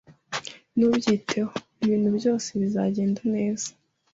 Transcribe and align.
Ntubyiteho. 0.75 1.51
Ibintu 1.83 2.09
byose 2.17 2.49
bizagenda 2.61 3.21
neza. 3.35 3.67